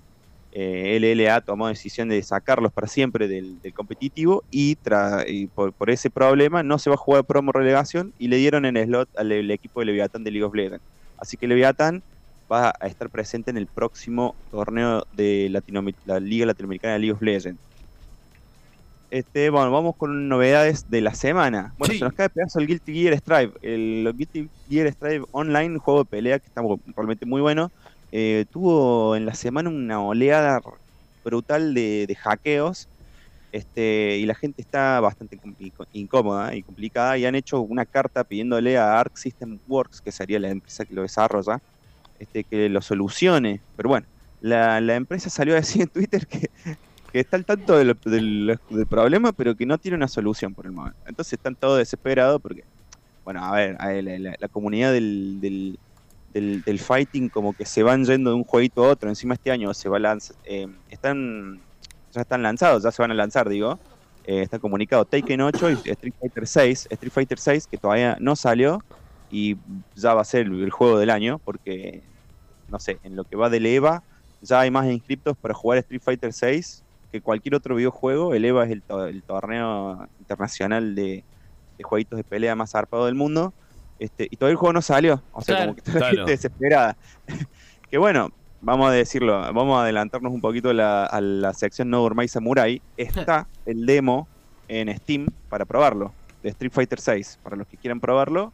eh, 0.51 0.97
LLA 0.97 1.41
tomó 1.41 1.67
decisión 1.69 2.09
de 2.09 2.21
sacarlos 2.23 2.73
para 2.73 2.87
siempre 2.87 3.27
del, 3.27 3.59
competitivo 3.73 4.43
y, 4.49 4.75
tra- 4.77 5.23
y 5.27 5.47
por, 5.47 5.73
por 5.73 5.89
ese 5.89 6.09
problema 6.09 6.63
no 6.63 6.77
se 6.79 6.89
va 6.89 6.95
a 6.95 6.97
jugar 6.97 7.25
promo 7.25 7.51
relegación 7.53 8.13
y 8.17 8.27
le 8.27 8.37
dieron 8.37 8.65
en 8.65 8.77
slot 8.77 9.09
al, 9.17 9.31
equipo 9.51 9.79
de 9.79 9.85
Leviatán 9.87 10.23
de 10.23 10.31
League 10.31 10.45
of 10.45 10.53
Legends. 10.55 10.83
Así 11.17 11.37
que 11.37 11.47
Leviatán 11.47 12.03
va 12.51 12.73
a 12.79 12.87
estar 12.87 13.09
presente 13.09 13.51
en 13.51 13.57
el 13.57 13.67
próximo 13.69 14.37
torneo 14.49 15.05
de 15.11 15.49
la 16.03 16.19
Liga 16.19 16.45
Latinoamericana 16.47 16.93
de 16.95 16.99
League 16.99 17.13
of 17.13 17.21
Legends. 17.21 17.61
Este, 19.11 19.49
bueno, 19.49 19.71
vamos 19.71 19.95
con 19.97 20.29
novedades 20.29 20.89
de 20.89 21.01
la 21.01 21.13
semana. 21.13 21.73
Bueno, 21.77 21.91
Sí. 21.93 21.99
se 21.99 22.05
nos 22.05 22.13
cae 22.13 22.29
pedazo 22.29 22.59
el 22.59 22.67
Guilty 22.67 22.93
Gear 22.93 23.17
Strive. 23.17 23.51
El 23.61 24.13
Guilty 24.15 24.49
Gear 24.69 24.87
Strive 24.93 25.25
Online, 25.31 25.71
un 25.73 25.79
juego 25.79 26.03
de 26.03 26.09
pelea 26.09 26.39
que 26.39 26.47
está 26.47 26.61
realmente 26.95 27.25
muy 27.25 27.41
bueno. 27.41 27.71
eh, 28.13 28.45
tuvo 28.51 29.15
en 29.15 29.25
la 29.25 29.33
semana 29.33 29.69
una 29.69 30.01
oleada 30.01 30.59
brutal 31.23 31.73
de, 31.73 32.05
de 32.07 32.15
hackeos. 32.15 32.87
Este, 33.53 34.17
y 34.17 34.25
la 34.25 34.35
gente 34.35 34.61
está 34.61 34.99
bastante 35.01 35.37
incómoda 35.93 36.55
y 36.55 36.63
complicada 36.63 37.17
y 37.17 37.25
han 37.25 37.35
hecho 37.35 37.59
una 37.61 37.85
carta 37.85 38.23
pidiéndole 38.23 38.77
a 38.77 38.97
Arc 38.99 39.17
System 39.17 39.59
Works, 39.67 40.01
que 40.01 40.11
sería 40.13 40.39
la 40.39 40.49
empresa 40.49 40.85
que 40.85 40.93
lo 40.93 41.01
desarrolla, 41.03 41.59
este, 42.19 42.43
que 42.45 42.69
lo 42.69 42.81
solucione. 42.81 43.61
Pero 43.75 43.89
bueno, 43.89 44.07
la, 44.41 44.79
la 44.81 44.95
empresa 44.95 45.29
salió 45.29 45.53
a 45.53 45.57
decir 45.57 45.81
en 45.81 45.89
Twitter 45.89 46.25
que, 46.27 46.49
que 47.11 47.19
está 47.19 47.37
al 47.37 47.45
tanto 47.45 47.77
del, 47.77 47.95
problema, 48.89 49.33
pero 49.33 49.55
que 49.55 49.65
no 49.65 49.77
tiene 49.77 49.97
una 49.97 50.07
solución 50.07 50.53
por 50.53 50.65
el 50.65 50.71
momento. 50.71 50.97
Entonces 51.05 51.33
están 51.33 51.55
todos 51.55 51.77
desesperados 51.77 52.41
porque, 52.41 52.63
bueno, 53.25 53.43
a 53.43 53.51
ver, 53.51 53.77
la, 54.39 54.47
comunidad 54.47 54.93
del, 54.93 55.39
del, 55.41 56.63
del- 56.63 56.79
fighting 56.79 57.29
como 57.29 57.53
que 57.53 57.65
se 57.65 57.83
van 57.83 58.05
yendo 58.05 58.29
de 58.31 58.37
un 58.37 58.43
jueguito 58.45 58.85
a 58.85 58.89
otro. 58.89 59.09
Encima 59.09 59.33
este 59.33 59.51
año 59.51 59.73
se 59.73 59.89
va 59.89 59.97
a 59.97 59.99
lanzar, 59.99 60.37
están, 60.89 61.61
ya 62.11 62.21
están 62.21 62.43
lanzados, 62.43 62.83
ya 62.83 62.91
se 62.91 63.01
van 63.01 63.11
a 63.11 63.15
lanzar, 63.15 63.49
digo. 63.49 63.79
Eh, 64.23 64.43
está 64.43 64.59
comunicado 64.59 65.03
Taken 65.03 65.41
8 65.41 65.71
y 65.71 65.73
Street 65.89 66.13
Fighter 66.19 66.47
6. 66.47 66.87
Street 66.91 67.11
Fighter 67.11 67.39
6 67.39 67.67
que 67.67 67.77
todavía 67.77 68.17
no 68.19 68.35
salió 68.35 68.79
y 69.29 69.57
ya 69.95 70.13
va 70.13 70.21
a 70.21 70.25
ser 70.25 70.45
el, 70.45 70.63
el 70.63 70.69
juego 70.69 70.99
del 70.99 71.09
año 71.09 71.39
porque, 71.43 72.03
no 72.67 72.79
sé, 72.79 72.99
en 73.03 73.15
lo 73.15 73.25
que 73.25 73.35
va 73.35 73.49
del 73.49 73.65
EVA 73.65 74.03
ya 74.41 74.61
hay 74.61 74.71
más 74.71 74.87
inscriptos 74.87 75.37
para 75.37 75.53
jugar 75.53 75.79
Street 75.79 76.01
Fighter 76.03 76.33
6 76.33 76.83
que 77.11 77.21
cualquier 77.21 77.55
otro 77.55 77.75
videojuego. 77.75 78.33
El 78.33 78.45
EVA 78.45 78.65
es 78.65 78.71
el, 78.71 78.81
to- 78.81 79.05
el 79.07 79.21
torneo 79.23 80.07
internacional 80.19 80.95
de, 80.95 81.23
de 81.77 81.83
jueguitos 81.83 82.17
de 82.17 82.23
pelea 82.23 82.55
más 82.55 82.71
zarpado 82.71 83.05
del 83.05 83.15
mundo. 83.15 83.53
Este, 83.99 84.27
y 84.31 84.35
todavía 84.37 84.53
el 84.53 84.57
juego 84.57 84.73
no 84.73 84.81
salió. 84.81 85.21
O 85.33 85.41
sea, 85.41 85.55
Claro. 85.57 85.71
como 85.71 85.75
que 85.75 85.79
está 85.81 85.93
la 85.93 85.99
Claro. 85.99 86.15
gente 86.17 86.31
desesperada. 86.31 86.97
que 87.91 87.97
bueno, 87.97 88.29
vamos 88.61 88.89
a 88.89 88.91
decirlo, 88.93 89.39
vamos 89.53 89.77
a 89.77 89.83
adelantarnos 89.83 90.31
un 90.31 90.41
poquito 90.41 90.69
a 90.69 90.73
la, 90.73 91.05
a 91.05 91.21
la 91.21 91.53
sección 91.53 91.89
No 91.89 91.99
Dormai 92.01 92.27
Samurai. 92.27 92.81
Está 92.97 93.47
el 93.65 93.85
demo 93.85 94.27
en 94.67 94.95
Steam 94.99 95.27
para 95.49 95.65
probarlo, 95.65 96.13
de 96.41 96.49
Street 96.49 96.71
Fighter 96.71 96.99
6. 96.99 97.39
Para 97.43 97.55
los 97.57 97.67
que 97.67 97.77
quieran 97.77 97.99
probarlo, 97.99 98.53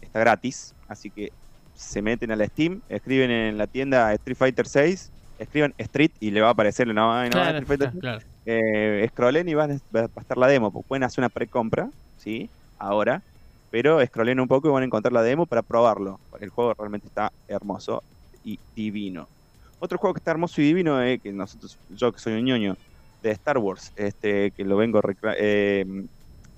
está 0.00 0.18
gratis. 0.20 0.74
Así 0.88 1.10
que 1.10 1.32
se 1.74 2.02
meten 2.02 2.30
a 2.30 2.36
la 2.36 2.46
Steam, 2.46 2.82
escriben 2.88 3.30
en 3.30 3.56
la 3.58 3.66
tienda 3.66 4.12
Street 4.14 4.36
Fighter 4.36 4.66
6, 4.66 5.10
escriben 5.38 5.74
Street 5.78 6.10
y 6.20 6.30
le 6.30 6.40
va 6.40 6.48
a 6.48 6.50
aparecer 6.52 6.86
la 6.86 6.94
nueva 6.94 7.28
Claro, 7.28 7.58
Street 7.58 7.66
Fighter 7.66 7.90
6 7.92 8.00
Claro. 8.00 8.20
eh, 8.46 9.06
scrollen 9.10 9.48
y 9.48 9.54
van 9.54 9.72
a- 9.72 9.78
va 9.96 10.08
a 10.14 10.20
estar 10.20 10.36
la 10.38 10.46
demo. 10.48 10.70
pues 10.72 10.84
Pueden 10.86 11.02
hacer 11.04 11.22
una 11.22 11.28
precompra, 11.28 11.88
¿sí? 12.16 12.50
Ahora. 12.78 13.22
Pero 13.70 14.04
scrollen 14.06 14.38
un 14.38 14.46
poco 14.46 14.68
y 14.68 14.70
van 14.72 14.82
a 14.84 14.86
encontrar 14.86 15.12
la 15.12 15.22
demo 15.22 15.46
para 15.46 15.62
probarlo. 15.62 16.20
El 16.40 16.48
juego 16.50 16.74
realmente 16.78 17.08
está 17.08 17.32
hermoso 17.48 18.04
y 18.44 18.60
divino. 18.76 19.28
Otro 19.80 19.98
juego 19.98 20.14
que 20.14 20.18
está 20.18 20.30
hermoso 20.30 20.60
y 20.60 20.64
divino, 20.66 21.02
eh, 21.02 21.18
que 21.18 21.32
nosotros, 21.32 21.76
yo 21.88 22.12
que 22.12 22.20
soy 22.20 22.34
un 22.34 22.44
ñoño, 22.44 22.76
de 23.20 23.30
Star 23.32 23.58
Wars, 23.58 23.90
este, 23.96 24.52
que 24.52 24.64
lo 24.64 24.76
vengo 24.76 25.00
eh, 25.36 25.84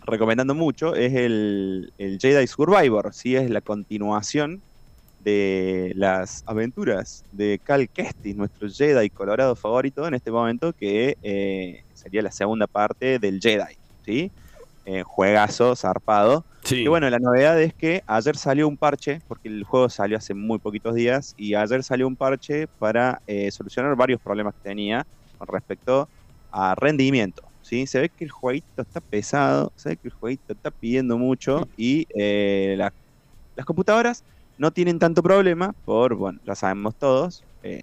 recomendando 0.02 0.54
mucho 0.54 0.94
es 0.94 1.14
el, 1.14 1.92
el 1.96 2.18
Jedi 2.20 2.46
Survivor, 2.46 3.14
¿sí? 3.14 3.34
es 3.36 3.48
la 3.50 3.60
continuación 3.62 4.62
de 5.26 5.92
las 5.96 6.44
aventuras 6.46 7.24
de 7.32 7.58
Cal 7.64 7.88
Kestis, 7.88 8.36
nuestro 8.36 8.68
Jedi 8.68 9.10
colorado 9.10 9.56
favorito 9.56 10.06
en 10.06 10.14
este 10.14 10.30
momento, 10.30 10.72
que 10.72 11.16
eh, 11.20 11.82
sería 11.94 12.22
la 12.22 12.30
segunda 12.30 12.68
parte 12.68 13.18
del 13.18 13.40
Jedi, 13.40 13.74
¿sí? 14.04 14.30
Eh, 14.84 15.02
juegazo, 15.02 15.74
zarpado. 15.74 16.44
Sí. 16.62 16.82
Y 16.82 16.86
bueno, 16.86 17.10
la 17.10 17.18
novedad 17.18 17.60
es 17.60 17.74
que 17.74 18.04
ayer 18.06 18.36
salió 18.36 18.68
un 18.68 18.76
parche, 18.76 19.20
porque 19.26 19.48
el 19.48 19.64
juego 19.64 19.88
salió 19.88 20.16
hace 20.16 20.32
muy 20.32 20.60
poquitos 20.60 20.94
días, 20.94 21.34
y 21.36 21.54
ayer 21.54 21.82
salió 21.82 22.06
un 22.06 22.14
parche 22.14 22.68
para 22.78 23.20
eh, 23.26 23.50
solucionar 23.50 23.96
varios 23.96 24.20
problemas 24.20 24.54
que 24.54 24.68
tenía 24.68 25.04
con 25.38 25.48
respecto 25.48 26.08
a 26.52 26.76
rendimiento. 26.76 27.42
¿sí? 27.62 27.88
Se 27.88 27.98
ve 27.98 28.10
que 28.10 28.22
el 28.22 28.30
jueguito 28.30 28.82
está 28.82 29.00
pesado, 29.00 29.72
se 29.74 29.88
ve 29.88 29.96
que 29.96 30.06
el 30.06 30.14
jueguito 30.14 30.52
está 30.52 30.70
pidiendo 30.70 31.18
mucho 31.18 31.66
y 31.76 32.06
la- 32.14 32.92
las 33.56 33.66
computadoras 33.66 34.22
no 34.56 34.70
tienen 34.72 34.98
tanto 34.98 35.22
problema 35.22 35.72
por, 35.84 36.14
bueno, 36.16 36.38
ya 36.44 36.54
sabemos 36.54 36.96
todos, 36.96 37.44
eh, 37.62 37.82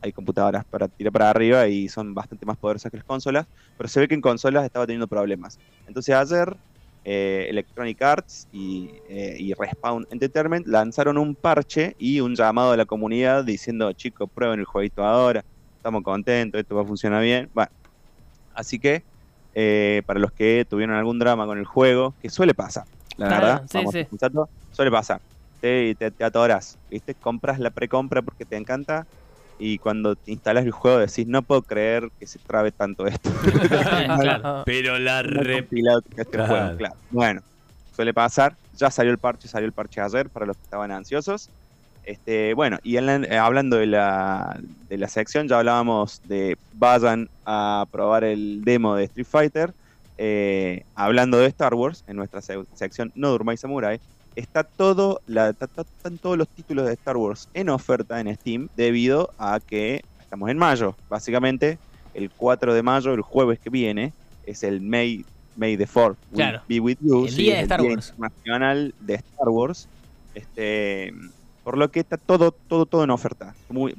hay 0.00 0.12
computadoras 0.12 0.64
para 0.70 0.88
tirar 0.88 1.12
para 1.12 1.30
arriba 1.30 1.66
y 1.68 1.88
son 1.88 2.14
bastante 2.14 2.46
más 2.46 2.56
poderosas 2.58 2.90
que 2.90 2.98
las 2.98 3.04
consolas, 3.06 3.46
pero 3.76 3.88
se 3.88 4.00
ve 4.00 4.08
que 4.08 4.14
en 4.14 4.20
consolas 4.20 4.64
estaba 4.64 4.86
teniendo 4.86 5.08
problemas. 5.08 5.60
Entonces 5.86 6.14
ayer 6.14 6.56
eh, 7.04 7.46
Electronic 7.48 8.00
Arts 8.02 8.46
y, 8.52 8.90
eh, 9.08 9.36
y 9.38 9.54
Respawn 9.54 10.06
Entertainment 10.10 10.66
lanzaron 10.66 11.18
un 11.18 11.34
parche 11.36 11.94
y 11.98 12.20
un 12.20 12.34
llamado 12.36 12.72
a 12.72 12.76
la 12.76 12.86
comunidad 12.86 13.44
diciendo, 13.44 13.92
chicos, 13.92 14.28
prueben 14.32 14.60
el 14.60 14.66
jueguito 14.66 15.04
ahora, 15.04 15.42
estamos 15.76 16.02
contentos, 16.02 16.60
esto 16.60 16.76
va 16.76 16.82
a 16.82 16.86
funcionar 16.86 17.22
bien. 17.22 17.50
Bueno, 17.52 17.70
así 18.54 18.78
que 18.78 19.04
eh, 19.54 20.02
para 20.06 20.20
los 20.20 20.32
que 20.32 20.64
tuvieron 20.68 20.94
algún 20.96 21.18
drama 21.18 21.46
con 21.46 21.58
el 21.58 21.64
juego, 21.64 22.14
que 22.20 22.30
suele 22.30 22.54
pasar, 22.54 22.84
la 23.16 23.28
Claro, 23.28 23.46
verdad, 23.46 23.66
sí, 23.68 23.78
vamos 23.78 23.94
sí. 23.94 24.06
suele 24.70 24.90
pasar. 24.90 25.20
Te, 25.60 25.94
te, 25.96 26.10
te 26.10 26.24
atoras, 26.24 26.78
¿viste? 26.88 27.14
Compras 27.14 27.58
la 27.58 27.70
precompra 27.70 28.22
porque 28.22 28.46
te 28.46 28.56
encanta 28.56 29.06
y 29.56 29.78
cuando 29.78 30.14
te 30.14 30.30
instalas 30.30 30.64
el 30.64 30.70
juego 30.70 30.98
decís, 30.98 31.26
no 31.26 31.42
puedo 31.42 31.62
creer 31.62 32.08
que 32.18 32.26
se 32.26 32.38
trabe 32.38 32.70
tanto 32.72 33.06
esto. 33.06 33.30
Claro. 34.22 34.62
Pero 34.64 34.98
la 34.98 35.22
No 35.22 35.42
re... 35.42 35.68
este 36.16 36.24
Claro. 36.30 36.46
juego, 36.48 36.76
claro. 36.76 36.94
Bueno, 37.08 37.40
suele 37.90 38.14
pasar. 38.14 38.56
Ya 38.72 38.90
salió 38.90 39.10
el 39.10 39.18
parche, 39.18 39.48
salió 39.48 39.66
el 39.66 39.72
parche 39.72 40.00
ayer 40.00 40.30
para 40.30 40.46
los 40.46 40.56
que 40.56 40.62
estaban 40.62 40.92
ansiosos. 40.92 41.50
Este, 42.02 42.54
bueno, 42.54 42.78
y 42.82 42.96
en 42.96 43.06
la- 43.06 43.16
eh, 43.16 43.36
hablando 43.38 43.76
de 43.76 43.86
la, 43.86 44.56
de 44.62 44.96
la 44.98 45.08
sección, 45.08 45.48
ya 45.48 45.58
hablábamos 45.58 46.20
de 46.22 46.56
vayan 46.70 47.28
a 47.44 47.86
probar 47.90 48.24
el 48.24 48.62
demo 48.64 48.94
de 48.94 49.04
Street 49.04 49.26
Fighter. 49.28 49.74
Eh, 50.16 50.84
hablando 50.94 51.38
de 51.38 51.46
Star 51.46 51.74
Wars, 51.74 52.04
en 52.06 52.16
nuestra 52.16 52.40
se- 52.42 52.64
sección 52.72 53.10
No 53.14 53.30
Durmáis 53.30 53.60
Samurai, 53.60 54.00
está 54.38 54.62
todo 54.62 55.20
la, 55.26 55.48
están 55.50 56.18
todos 56.18 56.38
los 56.38 56.46
títulos 56.48 56.86
de 56.86 56.92
Star 56.94 57.16
Wars 57.16 57.48
en 57.54 57.68
oferta 57.68 58.20
en 58.20 58.32
Steam 58.36 58.68
debido 58.76 59.30
a 59.36 59.58
que 59.58 60.04
estamos 60.20 60.48
en 60.48 60.58
mayo. 60.58 60.94
Básicamente, 61.08 61.78
el 62.14 62.30
4 62.30 62.72
de 62.72 62.82
mayo, 62.82 63.14
el 63.14 63.22
jueves 63.22 63.58
que 63.58 63.68
viene, 63.68 64.12
es 64.46 64.62
el 64.62 64.80
May, 64.80 65.24
May 65.56 65.76
the 65.76 65.86
4th 65.86 66.16
will 66.30 66.36
Claro. 66.36 66.62
be 66.68 66.78
with 66.78 66.98
you. 67.00 67.24
El 67.24 67.30
sí, 67.30 67.42
día 67.42 67.56
de 67.56 67.62
Star 67.62 67.82
Wars. 67.82 68.10
Internacional 68.10 68.94
de 69.00 69.14
Star 69.14 69.48
Wars. 69.48 69.88
Este, 70.34 71.12
por 71.64 71.76
lo 71.76 71.90
que 71.90 72.00
está 72.00 72.16
todo, 72.16 72.52
todo, 72.52 72.86
todo 72.86 73.02
en 73.02 73.10
oferta. 73.10 73.54
Muy, 73.68 73.94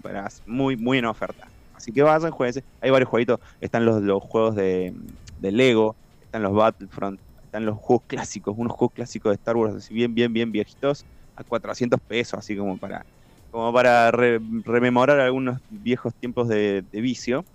muy, 0.45 0.77
muy 0.77 0.97
en 0.99 1.05
oferta. 1.05 1.47
Así 1.75 1.91
que 1.91 2.01
vayan, 2.01 2.31
jueguense. 2.31 2.63
Hay 2.81 2.91
varios 2.91 3.09
jueguitos. 3.09 3.39
Están 3.59 3.85
los, 3.85 4.01
los 4.01 4.23
juegos 4.23 4.55
de, 4.55 4.93
de 5.41 5.51
Lego, 5.51 5.95
están 6.23 6.43
los 6.43 6.53
Battlefront, 6.53 7.19
están 7.49 7.65
los 7.65 7.77
juegos 7.77 8.05
clásicos, 8.07 8.55
unos 8.57 8.73
juegos 8.75 8.93
clásicos 8.93 9.31
de 9.31 9.35
Star 9.35 9.57
Wars, 9.57 9.75
así 9.75 9.93
bien, 9.93 10.13
bien, 10.15 10.31
bien 10.33 10.51
viejitos, 10.51 11.05
a 11.35 11.43
400 11.43 11.99
pesos, 12.07 12.39
así 12.39 12.55
como 12.57 12.77
para, 12.79 13.03
como 13.49 13.73
para 13.73 14.11
re- 14.11 14.39
rememorar 14.65 15.19
algunos 15.19 15.59
viejos 15.67 16.13
tiempos 16.19 16.47
de, 16.49 16.83
de 16.91 17.01
vicio. 17.01 17.47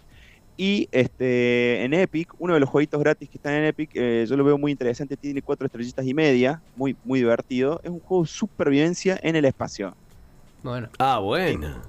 Y 0.57 0.89
este, 0.93 1.85
en 1.85 1.95
Epic, 1.95 2.29
uno 2.39 2.55
de 2.55 2.61
los 2.61 2.69
jueguitos 2.71 3.01
gratis 3.01 3.29
que 3.31 3.39
están 3.39 3.55
en 3.55 3.65
Epic, 3.65 3.91
eh, 3.95 4.25
yo 4.29 4.37
lo 4.37 4.45
veo 4.45 4.59
muy 4.59 4.71
interesante, 4.73 5.17
tiene 5.17 5.43
cuatro 5.43 5.67
estrellitas 5.67 6.07
y 6.07 6.15
media, 6.15 6.63
muy, 6.75 6.97
muy 7.03 7.21
divertido. 7.21 7.81
Es 7.83 7.91
un 7.91 8.01
juego 8.01 8.23
de 8.25 8.29
supervivencia 8.31 9.19
en 9.23 9.37
el 9.37 9.47
espacio. 9.47 9.95
Bueno. 10.63 10.91
Ah, 10.99 11.21
bueno. 11.21 11.83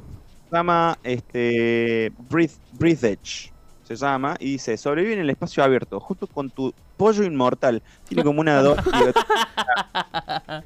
Se 0.49 0.55
llama 0.57 0.95
este, 1.03 2.11
Breath, 2.17 2.57
Breath 2.71 3.03
Edge. 3.03 3.54
Se 3.85 3.95
llama 3.95 4.35
y 4.39 4.53
dice: 4.53 4.77
sobrevive 4.77 5.13
en 5.13 5.19
el 5.19 5.29
espacio 5.29 5.63
abierto, 5.63 5.99
justo 5.99 6.27
con 6.27 6.49
tu 6.51 6.73
pollo 6.97 7.23
inmortal. 7.23 7.83
Tiene 8.07 8.23
como 8.23 8.41
una 8.41 8.61
do- 8.61 8.75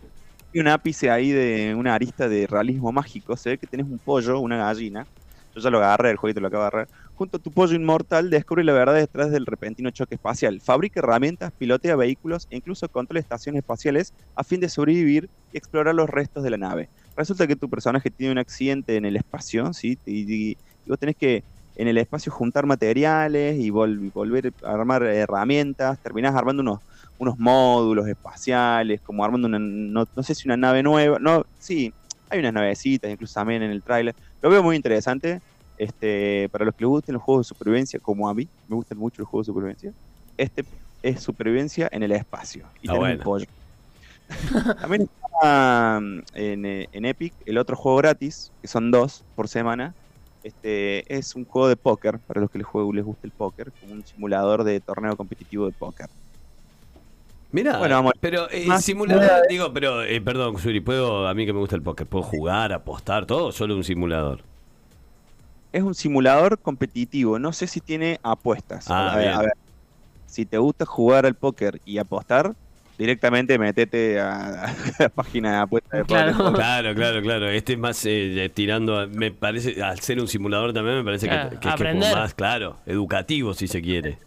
y 0.51 0.59
un 0.59 0.67
ápice 0.67 1.09
ahí 1.11 1.31
de 1.31 1.75
una 1.75 1.93
arista 1.95 2.27
de 2.29 2.47
realismo 2.47 2.91
mágico. 2.91 3.37
Se 3.37 3.51
ve 3.51 3.57
que 3.57 3.67
tenés 3.67 3.85
un 3.87 3.99
pollo, 3.99 4.39
una 4.39 4.57
gallina. 4.57 5.05
Yo 5.55 5.61
ya 5.61 5.69
lo 5.71 5.79
agarré, 5.79 6.11
el 6.11 6.17
jueguito 6.17 6.41
lo 6.41 6.47
acabo 6.47 6.63
de 6.63 6.67
agarrar. 6.67 6.89
Junto 7.13 7.37
a 7.37 7.39
tu 7.41 7.51
pollo 7.51 7.75
inmortal, 7.75 8.29
descubre 8.29 8.63
la 8.63 8.73
verdad 8.73 8.95
detrás 8.95 9.31
del 9.31 9.45
repentino 9.47 9.89
choque 9.91 10.15
espacial. 10.15 10.61
Fabrica 10.61 10.99
herramientas, 10.99 11.51
pilotea 11.57 11.95
vehículos 11.95 12.45
e 12.49 12.57
incluso 12.57 12.87
controla 12.89 13.19
estaciones 13.19 13.59
espaciales 13.59 14.13
a 14.35 14.43
fin 14.43 14.59
de 14.61 14.69
sobrevivir 14.69 15.27
y 15.51 15.57
explorar 15.57 15.95
los 15.95 16.09
restos 16.09 16.43
de 16.43 16.51
la 16.51 16.57
nave. 16.57 16.89
Resulta 17.15 17.47
que 17.47 17.55
tu 17.55 17.69
personaje 17.69 18.11
tiene 18.11 18.31
un 18.33 18.37
accidente 18.37 18.95
en 18.95 19.05
el 19.05 19.15
espacio, 19.17 19.73
¿sí? 19.73 19.99
Y, 20.05 20.51
y- 20.51 20.57
y 20.85 20.89
vos 20.89 20.99
tenés 20.99 21.15
que 21.17 21.43
en 21.81 21.87
el 21.87 21.97
espacio 21.97 22.31
juntar 22.31 22.65
materiales 22.65 23.57
y, 23.59 23.69
vol- 23.71 24.11
volver 24.13 24.51
a 24.63 24.73
armar 24.73 25.03
herramientas. 25.03 25.97
Terminás 26.01 26.35
armando 26.35 26.61
unos, 26.61 26.79
unos 27.17 27.35
módulos 27.37 28.07
espaciales, 28.07 29.01
como 29.01 29.23
armando 29.23 29.47
una, 29.47 29.59
no, 29.59 30.05
no 30.15 30.23
sé 30.23 30.35
si 30.35 30.47
una 30.47 30.57
nave 30.57 30.83
nueva. 30.83 31.17
No, 31.19 31.43
sí, 31.57 31.93
hay 32.29 32.39
unas 32.39 32.53
navecitas, 32.53 33.11
incluso 33.11 33.39
también 33.39 33.63
en 33.63 33.71
el 33.71 33.83
tráiler. 33.83 34.15
Lo 34.41 34.49
veo 34.49 34.63
muy 34.63 34.75
interesante. 34.75 35.41
Este, 35.77 36.49
para 36.51 36.65
los 36.65 36.75
que 36.75 36.83
les 36.83 36.89
gusten 36.89 37.13
los 37.13 37.23
juegos 37.23 37.45
de 37.47 37.49
supervivencia, 37.49 37.99
como 38.01 38.27
a 38.29 38.33
mí, 38.33 38.49
me 38.67 38.75
gustan 38.75 38.97
mucho 38.97 39.21
los 39.21 39.29
juegos 39.29 39.47
de 39.47 39.51
supervivencia. 39.51 39.93
Este 40.37 40.65
es 41.01 41.21
supervivencia 41.23 41.87
en 41.91 42.03
el 42.03 42.11
espacio. 42.11 42.69
Y 42.81 42.89
Ah, 42.89 42.95
bueno. 42.97 43.23
pollo. 43.23 43.45
También 44.81 45.03
está 45.03 45.99
mm, 46.01 46.19
en, 46.33 46.65
eh, 46.65 46.87
en 46.91 47.05
Epic 47.05 47.33
el 47.45 47.57
otro 47.57 47.75
juego 47.77 47.97
gratis, 47.97 48.51
que 48.61 48.67
son 48.67 48.91
dos 48.91 49.25
por 49.35 49.47
semana. 49.47 49.95
Este 50.43 51.13
es 51.13 51.35
un 51.35 51.45
juego 51.45 51.67
de 51.67 51.75
póker, 51.75 52.19
para 52.19 52.41
los 52.41 52.49
que 52.49 52.59
les, 52.59 52.67
juego, 52.67 52.93
les 52.93 53.03
guste 53.03 53.27
el 53.27 53.31
póker, 53.31 53.71
como 53.79 53.93
un 53.93 54.05
simulador 54.05 54.63
de 54.63 54.79
torneo 54.79 55.15
competitivo 55.17 55.65
de 55.65 55.73
póker. 55.73 56.07
Mira, 57.51 57.79
Bueno, 57.79 57.95
vamos. 57.95 58.13
pero 58.19 58.49
eh, 58.51 58.67
simulador, 58.79 59.47
digo, 59.49 59.73
pero 59.73 60.03
eh, 60.03 60.21
perdón, 60.21 60.57
Suri, 60.59 60.81
puedo, 60.81 61.27
a 61.27 61.33
mí 61.33 61.45
que 61.45 61.53
me 61.53 61.59
gusta 61.59 61.75
el 61.75 61.81
póker, 61.81 62.05
¿puedo 62.05 62.23
jugar, 62.23 62.71
apostar, 62.71 63.25
todo 63.25 63.47
o 63.47 63.51
solo 63.51 63.75
un 63.75 63.83
simulador? 63.83 64.43
Es 65.71 65.83
un 65.83 65.95
simulador 65.95 66.59
competitivo, 66.59 67.37
no 67.39 67.51
sé 67.51 67.67
si 67.67 67.81
tiene 67.81 68.19
apuestas. 68.23 68.89
Ah, 68.89 69.13
a, 69.13 69.17
ver, 69.17 69.29
a 69.29 69.39
ver, 69.41 69.53
si 70.25 70.45
te 70.45 70.57
gusta 70.57 70.85
jugar 70.85 71.25
al 71.25 71.35
póker 71.35 71.81
y 71.85 71.97
apostar, 71.97 72.53
directamente 72.99 73.57
metete 73.57 74.19
a, 74.19 74.65
a 74.65 74.75
la 74.99 75.09
página 75.09 75.51
de 75.53 75.57
apuestas 75.57 75.99
de 76.01 76.05
Claro. 76.05 76.37
póker. 76.37 76.53
Claro, 76.53 76.93
claro, 76.93 77.21
claro. 77.21 77.49
Este 77.49 77.73
es 77.73 77.79
más 77.79 78.05
eh, 78.05 78.51
tirando, 78.53 78.99
a- 78.99 79.07
me 79.07 79.31
parece, 79.31 79.81
al 79.81 79.99
ser 80.01 80.19
un 80.19 80.27
simulador 80.27 80.73
también 80.73 80.97
me 80.97 81.03
parece 81.03 81.27
que- 81.27 81.33
Claro, 81.33 81.49
que, 81.49 81.59
que 81.83 81.89
es 81.91 82.13
más, 82.13 82.33
claro, 82.35 82.77
educativo 82.85 83.53
si 83.53 83.67
se 83.67 83.81
quiere. 83.81 84.17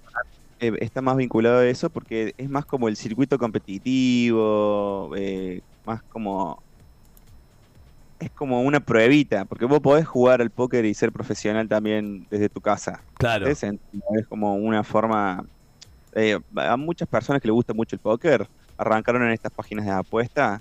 eh, 0.59 0.73
está 0.81 1.03
más 1.03 1.17
vinculado 1.17 1.59
a 1.59 1.67
eso 1.67 1.91
porque 1.91 2.35
es 2.39 2.49
más 2.49 2.65
como 2.65 2.89
el 2.89 2.97
circuito 2.97 3.39
competitivo, 3.39 5.13
eh, 5.17 5.61
más 5.85 6.03
como... 6.05 6.63
Es 8.19 8.31
como 8.31 8.63
una 8.63 8.79
pruebita, 8.79 9.45
porque 9.47 9.65
vos 9.65 9.81
podés 9.81 10.07
jugar 10.07 10.41
al 10.41 10.51
póker 10.51 10.85
y 10.85 10.95
ser 10.95 11.11
profesional 11.11 11.67
también 11.69 12.25
desde 12.31 12.49
tu 12.49 12.61
casa. 12.61 13.03
Claro. 13.19 13.49
Es 13.49 13.65
como 14.29 14.55
una 14.55 14.85
forma... 14.85 15.45
eh, 16.15 16.39
a 16.55 16.77
muchas 16.77 17.09
personas 17.09 17.43
que 17.43 17.49
les 17.49 17.53
gusta 17.55 17.75
mucho 17.75 17.97
el 17.97 18.01
póker, 18.01 18.47
arrancaron 18.83 19.23
en 19.23 19.31
estas 19.31 19.53
páginas 19.53 19.87
de 19.87 19.93
apuesta, 19.93 20.61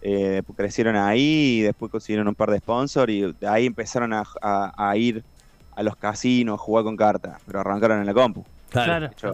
eh, 0.00 0.42
crecieron 0.56 0.96
ahí 0.96 1.58
y 1.58 1.62
después 1.62 1.90
consiguieron 1.90 2.28
un 2.28 2.34
par 2.34 2.50
de 2.50 2.58
sponsors 2.58 3.10
y 3.12 3.22
de 3.32 3.48
ahí 3.48 3.66
empezaron 3.66 4.12
a, 4.12 4.22
a- 4.40 4.72
a 4.90 4.96
ir 4.96 5.22
a 5.76 5.82
los 5.82 5.96
casinos, 5.96 6.54
a 6.54 6.58
jugar 6.58 6.84
con 6.84 6.96
cartas, 6.96 7.40
pero 7.46 7.60
arrancaron 7.60 7.98
en 8.00 8.06
la 8.06 8.14
compu. 8.14 8.44
Claro. 8.70 9.10
Yo, 9.20 9.32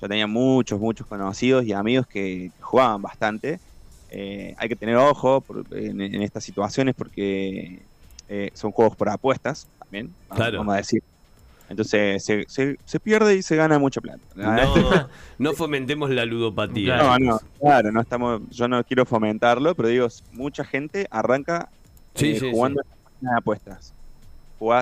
yo 0.00 0.08
tenía 0.08 0.26
muchos, 0.26 0.78
muchos 0.80 1.06
conocidos 1.06 1.64
y 1.64 1.72
amigos 1.72 2.06
que, 2.06 2.50
que 2.54 2.62
jugaban 2.62 3.00
bastante. 3.00 3.58
Eh, 4.10 4.54
hay 4.58 4.68
que 4.68 4.76
tener 4.76 4.96
ojo 4.96 5.40
por- 5.40 5.64
en, 5.72 6.00
en 6.00 6.20
estas 6.22 6.44
situaciones 6.44 6.94
porque 6.94 7.86
eh, 8.28 8.50
son 8.54 8.70
juegos 8.72 8.96
por 8.96 9.08
apuestas 9.08 9.66
también, 9.78 10.14
Claro. 10.28 10.58
vamos 10.58 10.74
a 10.74 10.78
decir. 10.78 11.00
Entonces 11.72 12.24
se, 12.24 12.44
se- 12.48 12.76
se 12.84 13.00
pierde 13.00 13.34
y 13.36 13.42
se 13.42 13.56
gana 13.56 13.78
mucha 13.78 14.00
plata. 14.00 14.20
No, 14.34 15.08
no 15.38 15.52
fomentemos 15.54 16.10
la 16.10 16.24
ludopatía. 16.24 16.96
No, 16.98 17.18
no, 17.18 17.38
claro, 17.58 17.90
no 17.92 18.00
estamos, 18.00 18.40
yo 18.50 18.68
no 18.68 18.82
quiero 18.84 19.04
fomentarlo, 19.04 19.74
pero 19.74 19.88
digo, 19.88 20.06
mucha 20.30 20.64
gente 20.64 21.06
arranca 21.10 21.70
Sí, 22.14 22.32
eh, 22.32 22.40
sí, 22.40 22.50
jugando 22.52 22.80
en 22.82 22.88
las 22.90 22.98
páginas 23.02 23.32
de 23.32 23.38
apuestas. 23.38 23.94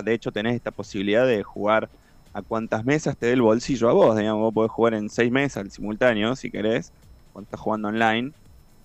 De 0.05 0.13
hecho, 0.13 0.31
tenés 0.31 0.57
esta 0.57 0.73
posibilidad 0.73 1.27
de 1.27 1.43
jugar 1.43 1.91
a 2.35 2.43
cuántas 2.43 2.85
mesas 2.85 3.17
te 3.17 3.27
dé 3.27 3.33
el 3.33 3.41
bolsillo 3.43 3.89
a 3.89 3.93
vos. 3.95 4.17
Digamos, 4.17 4.43
vos 4.43 4.53
podés 4.53 4.71
jugar 4.73 4.93
en 4.95 5.09
seis 5.09 5.31
mesas 5.33 5.63
al 5.65 5.71
simultáneo, 5.71 6.37
si 6.37 6.51
querés, 6.51 6.93
cuando 7.33 7.45
estás 7.47 7.61
jugando 7.61 7.89
online. 7.89 8.33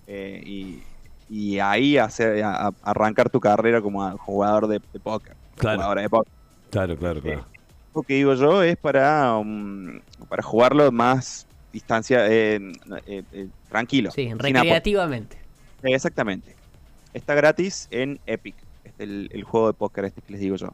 eh, 0.06 0.40
y, 0.46 0.82
y 1.28 1.58
ahí 1.58 1.98
hacer, 1.98 2.42
a- 2.44 2.68
a- 2.68 2.72
arrancar 2.82 3.28
tu 3.28 3.40
carrera 3.40 3.82
como 3.82 4.04
a- 4.04 4.12
jugador 4.16 4.68
de, 4.68 4.80
de 4.92 5.00
póker. 5.00 5.36
Claro. 5.56 5.78
Jugadora 5.78 6.02
de 6.02 6.08
póker. 6.08 6.32
Claro, 6.70 6.96
claro, 6.96 7.20
claro. 7.20 7.46
Que 8.02 8.14
digo 8.14 8.34
yo 8.34 8.62
es 8.62 8.76
para, 8.76 9.36
um, 9.36 10.00
para 10.28 10.42
jugarlo 10.42 10.90
más 10.92 11.46
distancia, 11.72 12.26
eh, 12.28 12.60
eh, 13.06 13.22
eh, 13.32 13.48
tranquilo. 13.68 14.10
Sí, 14.10 14.32
recreativamente. 14.34 15.38
Exactamente. 15.82 16.54
Está 17.12 17.34
gratis 17.34 17.88
en 17.90 18.18
Epic, 18.26 18.56
este, 18.84 19.04
el, 19.04 19.30
el 19.32 19.44
juego 19.44 19.68
de 19.68 19.74
póker 19.74 20.04
este 20.06 20.22
que 20.22 20.32
les 20.32 20.40
digo 20.40 20.56
yo. 20.56 20.72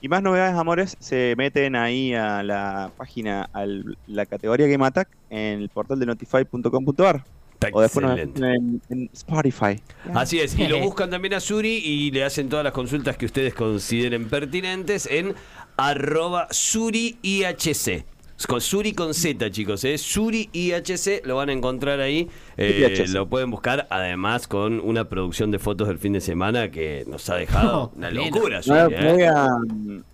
Y 0.00 0.08
más 0.08 0.22
novedades, 0.22 0.54
amores, 0.54 0.96
se 1.00 1.34
meten 1.38 1.76
ahí 1.76 2.14
a 2.14 2.42
la 2.42 2.90
página, 2.96 3.48
a 3.54 3.64
la 4.06 4.26
categoría 4.26 4.66
Game 4.66 4.84
Attack 4.84 5.08
en 5.30 5.62
el 5.62 5.70
portal 5.70 5.98
de 5.98 6.04
notify.com.ar 6.04 7.24
Está 7.66 7.78
o 7.78 7.80
después 7.82 8.06
nos 8.06 8.18
en 8.18 9.10
Spotify. 9.12 9.80
Así 10.14 10.40
es, 10.40 10.58
y 10.58 10.66
lo 10.66 10.78
buscan 10.82 11.10
también 11.10 11.34
a 11.34 11.40
Suri 11.40 11.76
y 11.76 12.10
le 12.10 12.24
hacen 12.24 12.48
todas 12.48 12.64
las 12.64 12.72
consultas 12.72 13.16
que 13.16 13.26
ustedes 13.26 13.54
consideren 13.54 14.28
pertinentes 14.28 15.06
en 15.10 15.34
arroba 15.76 16.48
SuriIHC. 16.50 18.04
Con 18.48 18.60
Suri 18.60 18.92
con 18.92 19.14
Z, 19.14 19.50
chicos, 19.52 19.84
¿eh? 19.84 19.96
Suri 19.96 20.50
IHC, 20.52 21.24
lo 21.24 21.36
van 21.36 21.48
a 21.48 21.52
encontrar 21.52 22.00
ahí. 22.00 22.28
Eh, 22.56 23.04
lo 23.08 23.26
pueden 23.28 23.50
buscar, 23.50 23.86
además, 23.90 24.48
con 24.48 24.80
una 24.80 25.08
producción 25.08 25.50
de 25.50 25.58
fotos 25.58 25.88
del 25.88 25.98
fin 25.98 26.12
de 26.12 26.20
semana 26.20 26.70
que 26.70 27.04
nos 27.06 27.30
ha 27.30 27.36
dejado 27.36 27.92
una 27.96 28.10
locura, 28.10 28.60
Voy 28.66 28.78
a, 28.78 28.84
Suri, 28.88 28.94
¿eh? 28.96 29.12
voy 29.12 29.22
a, 29.22 29.48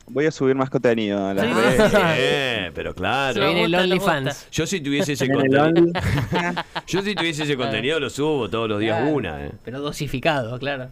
voy 0.07 0.27
a 0.27 0.31
subir 0.31 0.55
más 0.55 0.71
contenido 0.71 1.27
a 1.27 1.35
las 1.35 1.47
Sí. 1.47 1.53
redes. 1.53 1.93
Eh, 2.19 2.71
pero 2.75 2.95
claro. 2.95 3.41
viene 3.41 3.65
el 3.65 3.71
gusta, 3.73 3.87
nos 3.87 4.03
OnlyFans. 4.07 4.47
Yo 4.53 4.67
si 4.67 4.81
tuviese 4.81 5.12
ese 5.15 5.29
contenido, 5.29 5.71
yo 6.87 7.03
si 7.03 7.15
tuviese 7.15 7.43
ese 7.45 7.57
contenido 7.57 7.99
lo 7.99 8.11
subo 8.11 8.49
todos 8.50 8.69
los 8.69 8.79
días 8.81 8.99
Claro. 9.00 9.17
una, 9.17 9.47
eh. 9.47 9.50
Pero 9.65 9.81
dosificado, 9.81 10.57
claro. 10.59 10.89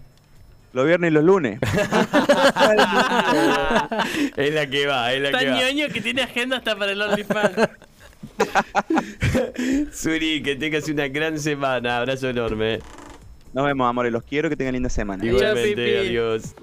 Los 0.73 0.87
viernes 0.87 1.11
y 1.11 1.15
los 1.15 1.25
lunes. 1.25 1.59
es 4.37 4.55
la 4.55 4.67
que 4.69 4.87
va, 4.87 5.13
es 5.13 5.23
la 5.23 5.31
Tan 5.31 5.41
que 5.41 5.51
va. 5.51 5.61
ñoño 5.61 5.89
que 5.89 6.01
tiene 6.01 6.23
agenda 6.23 6.59
hasta 6.59 6.77
para 6.77 6.93
el 6.93 7.01
OnlyFans. 7.01 7.69
Suri, 9.93 10.43
que 10.43 10.57
tengas 10.57 10.89
una 10.89 11.09
gran 11.09 11.39
semana. 11.39 11.99
Abrazo 11.99 12.29
enorme. 12.29 12.81
Nos 13.55 13.65
vemos, 13.65 13.89
amores. 13.89 14.13
Los 14.13 14.23
quiero. 14.25 14.49
Que 14.51 14.57
tengan 14.57 14.75
linda 14.75 14.91
semana. 14.91 15.25
Igualmente, 15.25 15.99
adiós. 15.99 16.55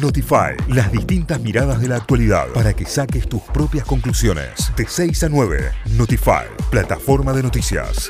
Notify, 0.00 0.54
las 0.68 0.90
distintas 0.90 1.38
miradas 1.40 1.80
de 1.80 1.88
la 1.88 1.96
actualidad 1.96 2.48
para 2.54 2.72
que 2.72 2.86
saques 2.86 3.28
tus 3.28 3.42
propias 3.42 3.84
conclusiones. 3.84 4.72
De 4.74 4.86
6 4.86 5.24
a 5.24 5.28
9, 5.28 5.70
Notify, 5.96 6.46
plataforma 6.70 7.34
de 7.34 7.42
noticias. 7.42 8.08